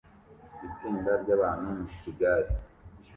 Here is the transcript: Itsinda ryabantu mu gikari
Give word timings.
Itsinda 0.67 1.11
ryabantu 1.21 1.67
mu 1.77 1.83
gikari 2.01 2.49